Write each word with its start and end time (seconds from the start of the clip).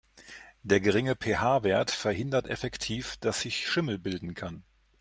Der 0.63 0.79
geringe 0.79 1.15
PH-Wert 1.15 1.91
verhindert 1.91 2.47
effektiv, 2.47 3.17
dass 3.17 3.41
sich 3.41 3.67
Schimmel 3.67 3.99
bilden 3.99 4.33
kann. 4.33 4.63